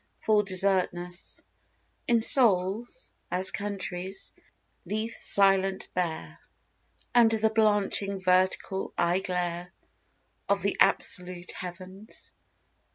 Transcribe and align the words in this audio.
Full 0.21 0.41
desertness 0.43 1.43
In 2.07 2.21
souls, 2.23 3.11
as 3.29 3.51
countries, 3.51 4.31
lieth 4.83 5.15
silent 5.17 5.89
bare 5.93 6.39
Under 7.13 7.37
the 7.37 7.51
blanching, 7.51 8.19
vertical 8.19 8.95
eye 8.97 9.19
glare 9.19 9.71
Of 10.49 10.63
the 10.63 10.75
absolute 10.79 11.51
Heavens. 11.51 12.31